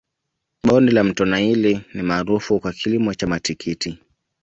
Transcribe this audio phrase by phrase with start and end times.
[0.63, 3.97] bonde la mto naili ni maarufu kwa kilimo cha matikiti